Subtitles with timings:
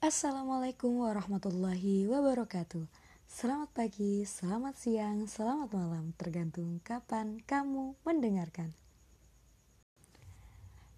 [0.00, 2.88] Assalamualaikum warahmatullahi wabarakatuh.
[3.28, 8.72] Selamat pagi, selamat siang, selamat malam, tergantung kapan kamu mendengarkan.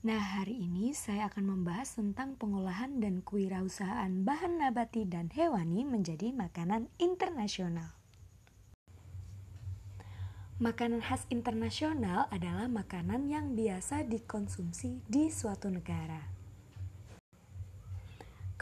[0.07, 6.31] Nah, hari ini saya akan membahas tentang pengolahan dan kewirausahaan bahan nabati dan hewani menjadi
[6.31, 7.99] makanan internasional.
[10.63, 16.42] Makanan khas internasional adalah makanan yang biasa dikonsumsi di suatu negara.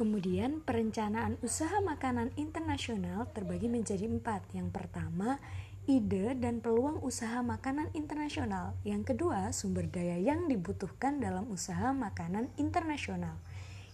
[0.01, 4.49] Kemudian perencanaan usaha makanan internasional terbagi menjadi empat.
[4.57, 5.37] Yang pertama,
[5.85, 8.73] ide dan peluang usaha makanan internasional.
[8.81, 13.37] Yang kedua, sumber daya yang dibutuhkan dalam usaha makanan internasional.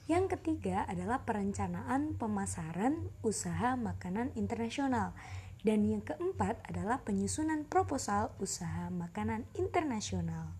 [0.06, 5.10] Yang ketiga adalah perencanaan pemasaran usaha makanan internasional.
[5.66, 10.54] Dan yang keempat adalah penyusunan proposal usaha makanan internasional.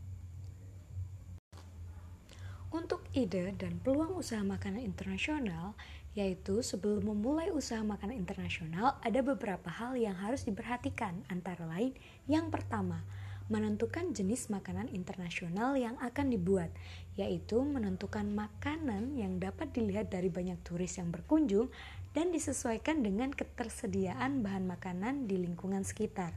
[2.75, 5.73] Untuk ide dan peluang usaha makanan internasional,
[6.13, 11.97] yaitu sebelum memulai usaha makanan internasional, ada beberapa hal yang harus diperhatikan, antara lain
[12.29, 13.01] yang pertama,
[13.49, 16.69] menentukan jenis makanan internasional yang akan dibuat,
[17.17, 21.73] yaitu menentukan makanan yang dapat dilihat dari banyak turis yang berkunjung
[22.13, 26.37] dan disesuaikan dengan ketersediaan bahan makanan di lingkungan sekitar.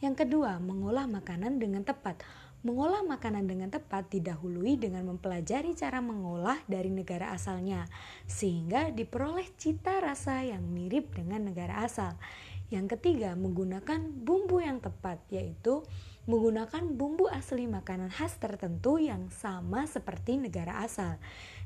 [0.00, 2.24] Yang kedua, mengolah makanan dengan tepat
[2.60, 7.88] Mengolah makanan dengan tepat didahului dengan mempelajari cara mengolah dari negara asalnya,
[8.28, 12.20] sehingga diperoleh cita rasa yang mirip dengan negara asal.
[12.68, 15.80] Yang ketiga, menggunakan bumbu yang tepat, yaitu
[16.28, 21.16] menggunakan bumbu asli makanan khas tertentu yang sama seperti negara asal.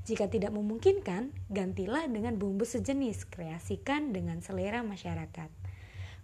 [0.07, 5.51] Jika tidak memungkinkan, gantilah dengan bumbu sejenis, kreasikan dengan selera masyarakat.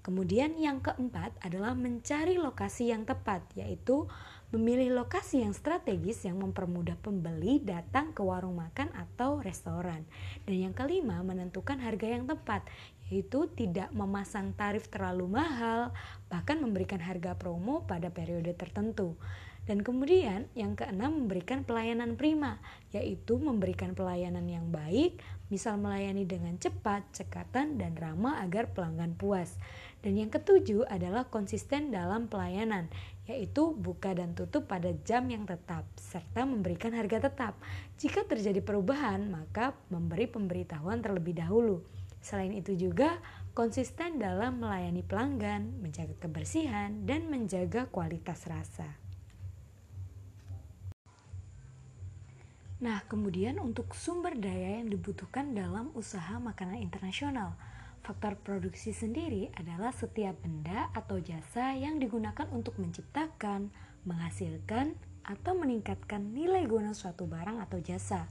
[0.00, 4.08] Kemudian yang keempat adalah mencari lokasi yang tepat, yaitu
[4.50, 10.02] memilih lokasi yang strategis yang mempermudah pembeli datang ke warung makan atau restoran.
[10.42, 12.66] Dan yang kelima, menentukan harga yang tepat,
[13.10, 15.94] yaitu tidak memasang tarif terlalu mahal,
[16.26, 19.14] bahkan memberikan harga promo pada periode tertentu.
[19.70, 22.58] Dan kemudian yang keenam memberikan pelayanan prima,
[22.90, 29.58] yaitu memberikan pelayanan yang baik, misal melayani dengan cepat, cekatan, dan ramah agar pelanggan puas.
[30.00, 32.88] Dan yang ketujuh adalah konsisten dalam pelayanan,
[33.28, 37.54] yaitu buka dan tutup pada jam yang tetap, serta memberikan harga tetap.
[38.00, 41.84] Jika terjadi perubahan, maka memberi pemberitahuan terlebih dahulu.
[42.24, 43.20] Selain itu juga
[43.52, 48.88] konsisten dalam melayani pelanggan, menjaga kebersihan, dan menjaga kualitas rasa.
[52.80, 57.52] Nah, kemudian untuk sumber daya yang dibutuhkan dalam usaha makanan internasional.
[58.10, 63.70] Faktor produksi sendiri adalah setiap benda atau jasa yang digunakan untuk menciptakan,
[64.02, 68.26] menghasilkan, atau meningkatkan nilai guna suatu barang atau jasa.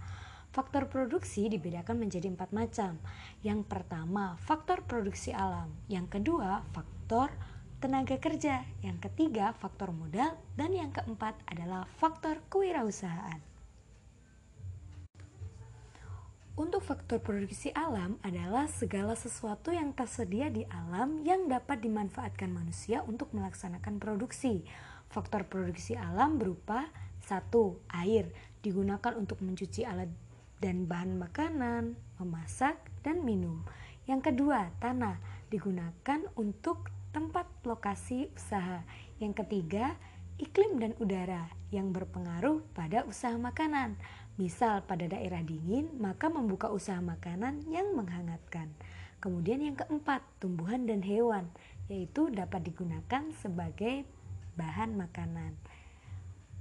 [0.51, 2.99] Faktor produksi dibedakan menjadi empat macam.
[3.39, 5.71] Yang pertama, faktor produksi alam.
[5.87, 7.31] Yang kedua, faktor
[7.79, 8.67] tenaga kerja.
[8.83, 10.35] Yang ketiga, faktor modal.
[10.59, 13.48] Dan yang keempat adalah faktor kewirausahaan.
[16.59, 22.99] Untuk faktor produksi alam adalah segala sesuatu yang tersedia di alam yang dapat dimanfaatkan manusia
[23.07, 24.67] untuk melaksanakan produksi.
[25.07, 26.91] Faktor produksi alam berupa
[27.23, 30.11] satu Air digunakan untuk mencuci alat
[30.59, 32.75] dan bahan makanan, memasak,
[33.07, 33.63] dan minum.
[34.03, 35.15] Yang kedua, tanah
[35.47, 38.83] digunakan untuk tempat lokasi usaha.
[39.23, 39.95] Yang ketiga,
[40.35, 43.95] iklim dan udara yang berpengaruh pada usaha makanan.
[44.39, 48.71] Misal pada daerah dingin, maka membuka usaha makanan yang menghangatkan.
[49.19, 51.51] Kemudian yang keempat, tumbuhan dan hewan,
[51.91, 54.07] yaitu dapat digunakan sebagai
[54.55, 55.59] bahan makanan.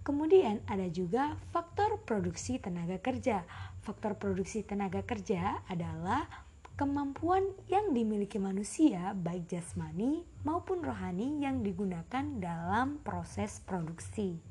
[0.02, 3.46] Kemudian ada juga faktor produksi tenaga kerja.
[3.86, 6.26] Faktor produksi tenaga kerja adalah
[6.74, 14.47] kemampuan yang dimiliki manusia baik jasmani maupun rohani yang digunakan dalam proses produksi.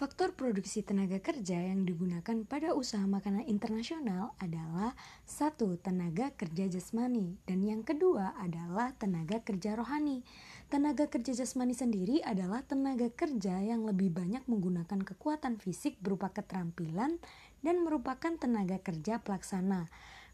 [0.00, 4.96] Faktor produksi tenaga kerja yang digunakan pada usaha makanan internasional adalah
[5.28, 10.24] satu tenaga kerja jasmani dan yang kedua adalah tenaga kerja rohani.
[10.72, 17.20] Tenaga kerja jasmani sendiri adalah tenaga kerja yang lebih banyak menggunakan kekuatan fisik berupa keterampilan
[17.60, 19.84] dan merupakan tenaga kerja pelaksana.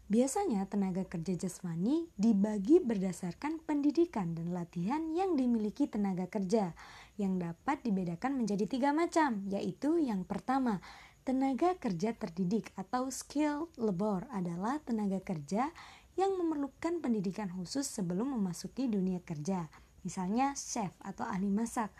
[0.07, 6.71] Biasanya tenaga kerja jasmani dibagi berdasarkan pendidikan dan latihan yang dimiliki tenaga kerja
[7.17, 10.79] yang dapat dibedakan menjadi tiga macam, yaitu yang pertama,
[11.27, 15.73] tenaga kerja terdidik atau skill labor adalah tenaga kerja
[16.15, 19.69] yang memerlukan pendidikan khusus sebelum memasuki dunia kerja,
[20.07, 21.91] misalnya chef atau ahli masak.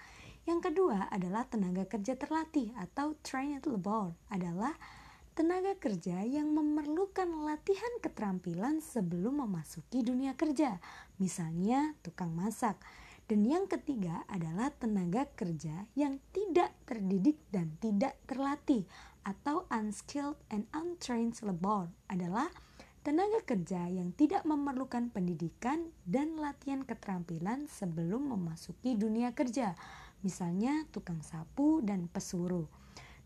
[0.48, 4.72] Yang kedua adalah tenaga kerja terlatih atau trained labor adalah
[5.38, 10.82] tenaga kerja yang memerlukan latihan keterampilan sebelum memasuki dunia kerja,
[11.22, 12.80] misalnya tukang masak.
[13.28, 18.88] Dan yang ketiga adalah tenaga kerja yang tidak terdidik dan tidak terlatih
[19.28, 22.48] atau unskilled and untrained labor adalah
[23.04, 29.76] tenaga kerja yang tidak memerlukan pendidikan dan latihan keterampilan sebelum memasuki dunia kerja,
[30.24, 32.68] misalnya tukang sapu dan pesuruh.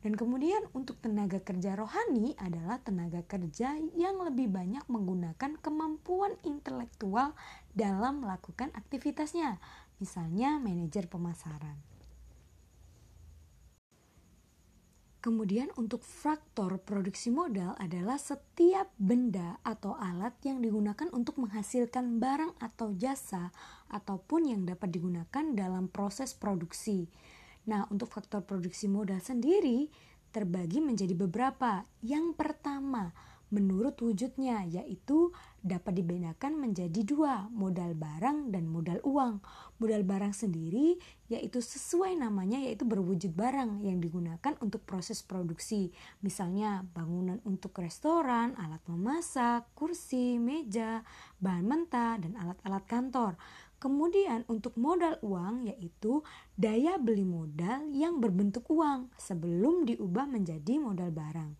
[0.01, 7.37] Dan kemudian untuk tenaga kerja rohani adalah tenaga kerja yang lebih banyak menggunakan kemampuan intelektual
[7.77, 9.61] dalam melakukan aktivitasnya,
[10.01, 11.91] misalnya manajer pemasaran.
[15.21, 22.57] Kemudian untuk faktor produksi modal adalah setiap benda atau alat yang digunakan untuk menghasilkan barang
[22.57, 23.53] atau jasa
[23.93, 27.05] ataupun yang dapat digunakan dalam proses produksi.
[27.69, 29.93] Nah, untuk faktor produksi modal sendiri
[30.33, 31.85] terbagi menjadi beberapa.
[32.01, 33.13] Yang pertama,
[33.53, 35.29] menurut wujudnya, yaitu
[35.61, 39.41] dapat dibedakan menjadi dua, modal barang dan modal uang.
[39.77, 40.97] Modal barang sendiri
[41.29, 45.93] yaitu sesuai namanya yaitu berwujud barang yang digunakan untuk proses produksi.
[46.25, 51.05] Misalnya bangunan untuk restoran, alat memasak, kursi, meja,
[51.37, 53.33] bahan mentah, dan alat-alat kantor.
[53.81, 56.21] Kemudian untuk modal uang yaitu
[56.53, 61.57] daya beli modal yang berbentuk uang sebelum diubah menjadi modal barang.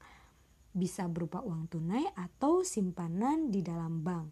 [0.72, 4.32] Bisa berupa uang tunai atau simpanan di dalam bank.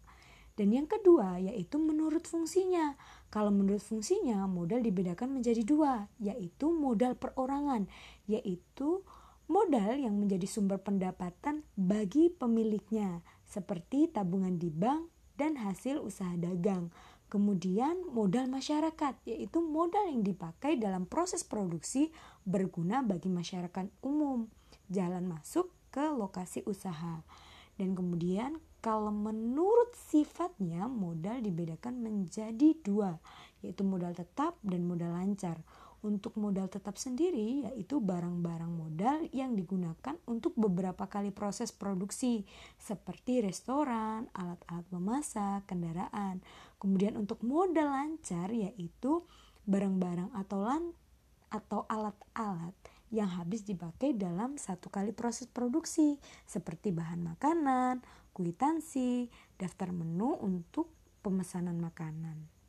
[0.60, 2.92] Dan yang kedua yaitu menurut fungsinya.
[3.32, 7.88] Kalau menurut fungsinya modal dibedakan menjadi dua yaitu modal perorangan
[8.28, 9.00] yaitu
[9.48, 15.08] modal yang menjadi sumber pendapatan bagi pemiliknya seperti tabungan di bank
[15.40, 16.92] dan hasil usaha dagang.
[17.32, 22.12] Kemudian modal masyarakat yaitu modal yang dipakai dalam proses produksi
[22.44, 24.50] berguna bagi masyarakat umum,
[24.92, 27.22] jalan masuk ke lokasi usaha.
[27.76, 33.20] Dan kemudian kalau menurut sifatnya modal dibedakan menjadi dua,
[33.60, 35.60] yaitu modal tetap dan modal lancar.
[36.00, 42.48] Untuk modal tetap sendiri yaitu barang-barang modal yang digunakan untuk beberapa kali proses produksi
[42.80, 46.40] seperti restoran, alat-alat memasak, kendaraan.
[46.80, 49.28] Kemudian untuk modal lancar yaitu
[49.68, 50.96] barang-barang atau lan
[51.52, 52.72] atau alat-alat
[53.10, 59.26] yang habis dipakai dalam satu kali proses produksi seperti bahan makanan, kuitansi,
[59.58, 60.90] daftar menu untuk
[61.20, 62.60] pemesanan makanan.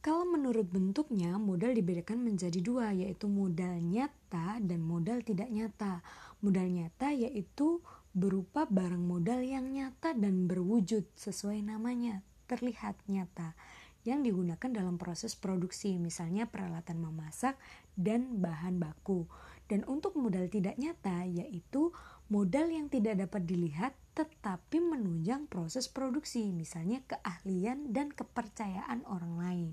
[0.00, 6.00] Kalau menurut bentuknya, modal dibedakan menjadi dua, yaitu modal nyata dan modal tidak nyata.
[6.40, 7.84] Modal nyata yaitu
[8.16, 13.52] berupa barang modal yang nyata dan berwujud sesuai namanya, terlihat nyata,
[14.08, 17.60] yang digunakan dalam proses produksi, misalnya peralatan memasak
[17.96, 19.26] dan bahan baku.
[19.70, 21.94] Dan untuk modal tidak nyata, yaitu
[22.26, 29.68] modal yang tidak dapat dilihat tetapi menunjang proses produksi, misalnya keahlian dan kepercayaan orang lain.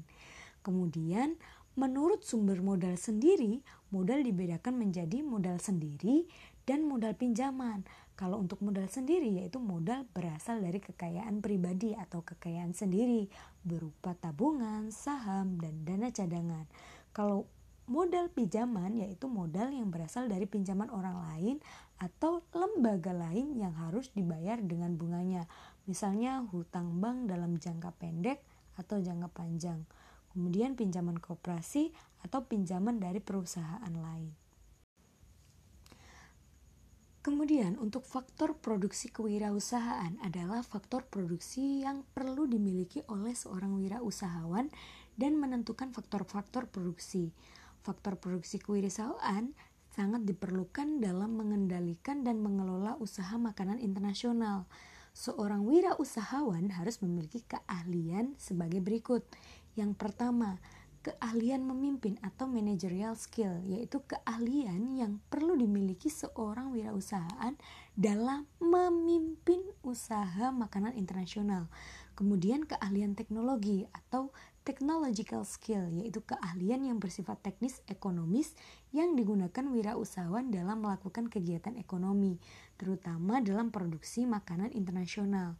[0.62, 1.36] Kemudian,
[1.74, 6.30] menurut sumber modal sendiri, modal dibedakan menjadi modal sendiri
[6.68, 7.88] dan modal pinjaman.
[8.18, 13.30] Kalau untuk modal sendiri yaitu modal berasal dari kekayaan pribadi atau kekayaan sendiri
[13.62, 16.66] berupa tabungan, saham, dan dana cadangan.
[17.14, 17.46] Kalau
[17.88, 21.56] modal pinjaman yaitu modal yang berasal dari pinjaman orang lain
[21.98, 25.48] atau lembaga lain yang harus dibayar dengan bunganya.
[25.88, 28.44] Misalnya hutang bank dalam jangka pendek
[28.76, 29.82] atau jangka panjang
[30.38, 31.90] kemudian pinjaman koperasi
[32.22, 34.30] atau pinjaman dari perusahaan lain.
[37.26, 44.70] Kemudian untuk faktor produksi kewirausahaan adalah faktor produksi yang perlu dimiliki oleh seorang wirausahawan
[45.18, 47.34] dan menentukan faktor-faktor produksi.
[47.88, 49.56] Faktor produksi kewirausahaan
[49.96, 54.68] sangat diperlukan dalam mengendalikan dan mengelola usaha makanan internasional.
[55.16, 59.24] Seorang wirausahawan harus memiliki keahlian sebagai berikut.
[59.80, 60.60] Yang pertama,
[61.00, 67.56] keahlian memimpin atau managerial skill, yaitu keahlian yang perlu dimiliki seorang wirausahaan
[67.96, 71.72] dalam memimpin usaha makanan internasional.
[72.20, 74.36] Kemudian keahlian teknologi atau
[74.68, 78.52] technological skill, yaitu keahlian yang bersifat teknis ekonomis
[78.92, 82.36] yang digunakan wirausahawan dalam melakukan kegiatan ekonomi,
[82.76, 85.56] terutama dalam produksi makanan internasional.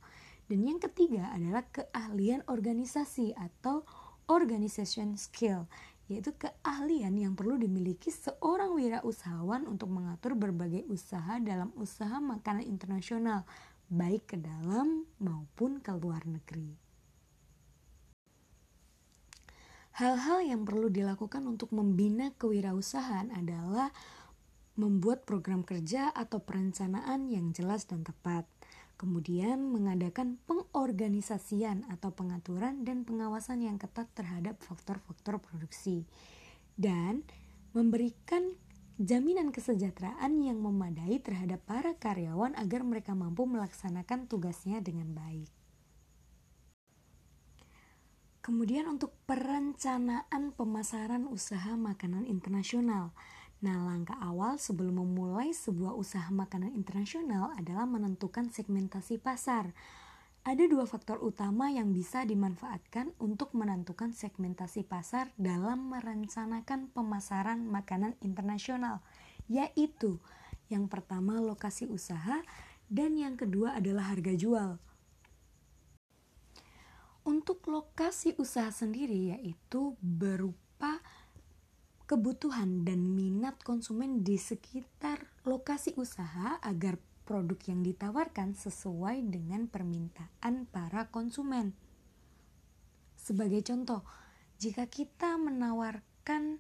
[0.52, 3.88] Dan yang ketiga adalah keahlian organisasi atau
[4.28, 5.72] organization skill,
[6.12, 13.48] yaitu keahlian yang perlu dimiliki seorang wirausahawan untuk mengatur berbagai usaha dalam usaha makanan internasional,
[13.88, 16.87] baik ke dalam maupun ke luar negeri.
[19.98, 23.90] Hal-hal yang perlu dilakukan untuk membina kewirausahaan adalah
[24.78, 28.46] membuat program kerja atau perencanaan yang jelas dan tepat.
[29.02, 36.06] Kemudian mengadakan pengorganisasian atau pengaturan dan pengawasan yang ketat terhadap faktor-faktor produksi.
[36.78, 37.26] Dan
[37.74, 38.54] memberikan
[39.02, 45.57] jaminan kesejahteraan yang memadai terhadap para karyawan agar mereka mampu melaksanakan tugasnya dengan baik.
[48.48, 53.12] Kemudian untuk perencanaan pemasaran usaha makanan internasional.
[53.60, 59.76] Nah, langkah awal sebelum memulai sebuah usaha makanan internasional adalah menentukan segmentasi pasar.
[60.48, 68.16] Ada dua faktor utama yang bisa dimanfaatkan untuk menentukan segmentasi pasar dalam merencanakan pemasaran makanan
[68.24, 69.04] internasional,
[69.52, 70.24] yaitu
[70.72, 72.40] yang pertama lokasi usaha
[72.88, 74.80] dan yang kedua adalah harga jual.
[77.48, 81.00] Untuk lokasi usaha sendiri yaitu berupa
[82.04, 90.68] kebutuhan dan minat konsumen di sekitar lokasi usaha agar produk yang ditawarkan sesuai dengan permintaan
[90.68, 91.72] para konsumen.
[93.16, 94.04] Sebagai contoh,
[94.60, 96.60] jika kita menawarkan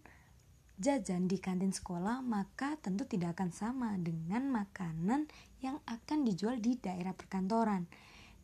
[0.79, 5.27] jajan di kantin sekolah, maka tentu tidak akan sama dengan makanan
[5.59, 7.91] yang akan dijual di daerah perkantoran.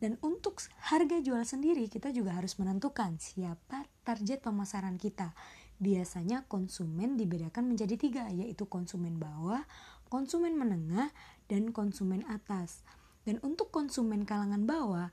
[0.04, 5.32] Dan untuk harga jual sendiri kita juga harus menentukan siapa target pemasaran kita.
[5.80, 9.64] Biasanya konsumen dibedakan menjadi tiga, yaitu konsumen bawah,
[10.12, 11.08] konsumen menengah,
[11.48, 12.84] dan konsumen atas.
[13.24, 15.08] Dan untuk konsumen kalangan bawah,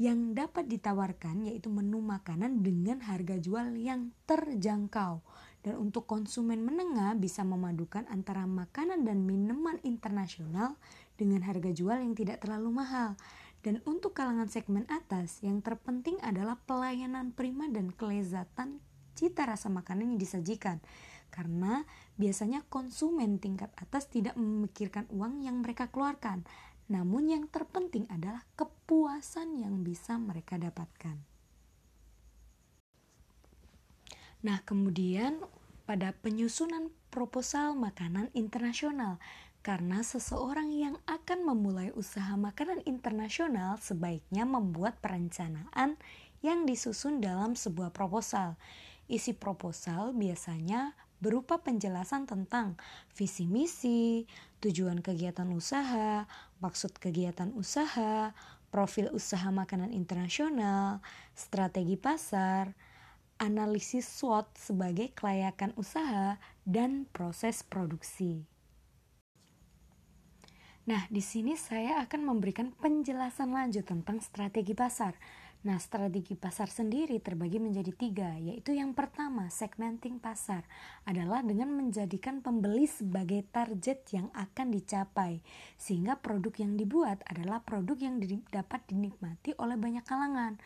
[0.00, 5.20] yang dapat ditawarkan yaitu menu makanan dengan harga jual yang terjangkau.
[5.60, 10.80] Dan untuk konsumen menengah bisa memadukan antara makanan dan minuman internasional
[11.20, 13.12] dengan harga jual yang tidak terlalu mahal.
[13.60, 18.80] Dan untuk kalangan segmen atas, yang terpenting adalah pelayanan prima dan kelezatan
[19.12, 20.80] cita rasa makanan yang disajikan.
[21.28, 21.84] Karena
[22.16, 26.48] biasanya konsumen tingkat atas tidak memikirkan uang yang mereka keluarkan.
[26.90, 31.20] Namun yang terpenting adalah kepuasan yang bisa mereka dapatkan.
[34.40, 35.36] Nah, kemudian
[35.84, 39.20] pada penyusunan proposal makanan internasional
[39.60, 46.00] karena seseorang yang akan memulai usaha makanan internasional sebaiknya membuat perencanaan
[46.40, 48.56] yang disusun dalam sebuah proposal.
[49.04, 52.80] Isi proposal biasanya berupa penjelasan tentang
[53.12, 54.24] visi misi,
[54.64, 56.24] tujuan kegiatan usaha,
[56.64, 58.32] maksud kegiatan usaha,
[58.72, 61.04] profil usaha makanan internasional,
[61.36, 62.72] strategi pasar,
[63.36, 68.59] analisis SWOT sebagai kelayakan usaha, dan proses produksi.
[70.88, 75.12] Nah, di sini saya akan memberikan penjelasan lanjut tentang strategi pasar.
[75.60, 80.64] Nah, strategi pasar sendiri terbagi menjadi tiga, yaitu yang pertama, segmenting pasar
[81.04, 85.44] adalah dengan menjadikan pembeli sebagai target yang akan dicapai,
[85.76, 88.16] sehingga produk yang dibuat adalah produk yang
[88.48, 90.56] dapat dinikmati oleh banyak kalangan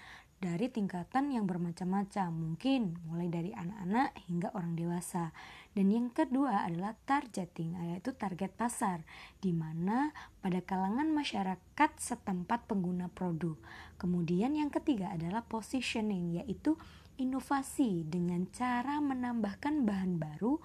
[0.44, 5.32] dari tingkatan yang bermacam-macam, mungkin mulai dari anak-anak hingga orang dewasa.
[5.72, 9.00] Dan yang kedua adalah targeting, yaitu target pasar,
[9.40, 10.12] di mana
[10.44, 13.56] pada kalangan masyarakat setempat pengguna produk.
[13.96, 16.76] Kemudian yang ketiga adalah positioning, yaitu
[17.16, 20.60] inovasi dengan cara menambahkan bahan baru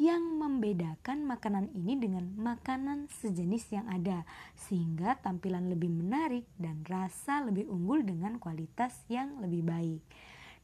[0.00, 4.24] yang membedakan makanan ini dengan makanan sejenis yang ada
[4.56, 10.00] sehingga tampilan lebih menarik dan rasa lebih unggul dengan kualitas yang lebih baik.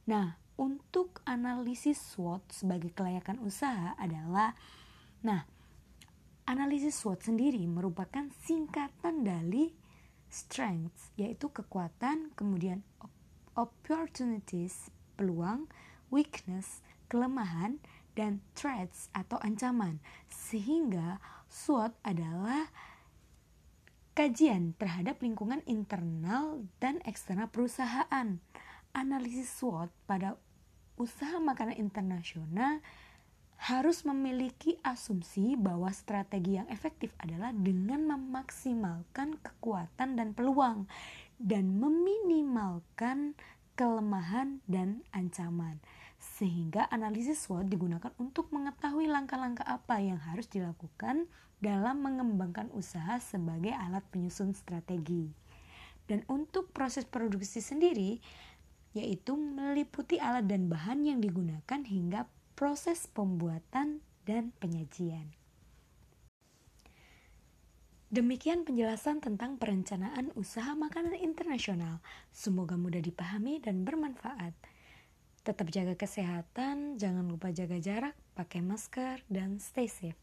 [0.08, 4.56] Nah, untuk analisis SWOT sebagai kelayakan usaha adalah
[5.20, 5.44] nah
[6.48, 9.68] analisis SWOT sendiri merupakan singkatan dari
[10.32, 12.80] strengths yaitu kekuatan kemudian
[13.52, 14.88] opportunities
[15.20, 15.68] peluang
[16.08, 16.80] weakness
[17.12, 17.76] kelemahan
[18.16, 22.72] dan threats atau ancaman sehingga SWOT adalah
[24.16, 28.40] kajian terhadap lingkungan internal dan eksternal perusahaan
[28.96, 30.40] analisis SWOT pada
[30.96, 32.80] usaha makanan internasional
[33.56, 40.84] harus memiliki asumsi bahwa strategi yang efektif adalah dengan memaksimalkan kekuatan dan peluang
[41.40, 43.36] dan meminimalkan
[43.76, 45.80] kelemahan dan ancaman.
[46.34, 51.30] Sehingga analisis SWOT digunakan untuk mengetahui langkah-langkah apa yang harus dilakukan
[51.62, 55.30] dalam mengembangkan usaha sebagai alat penyusun strategi.
[56.10, 58.18] Dan untuk proses produksi sendiri,
[58.96, 65.36] yaitu meliputi alat dan bahan yang digunakan hingga proses pembuatan dan penyajian.
[68.06, 71.98] Demikian penjelasan tentang perencanaan usaha makanan internasional.
[72.30, 74.54] Semoga mudah dipahami dan bermanfaat.
[75.46, 80.18] Tetap jaga kesehatan, jangan lupa jaga jarak, pakai masker, dan stay safe.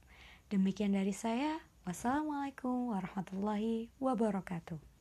[0.52, 1.64] Demikian dari saya.
[1.88, 4.93] Wassalamualaikum warahmatullahi wabarakatuh.